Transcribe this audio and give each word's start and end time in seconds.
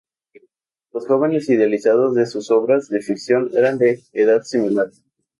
Los 0.93 1.05
jóvenes 1.05 1.47
idealizados 1.47 2.15
de 2.15 2.25
sus 2.25 2.49
obras 2.49 2.89
de 2.89 3.01
ficción 3.01 3.51
eran 3.53 3.77
de 3.77 4.01
edad 4.13 4.41
similar. 4.41 4.89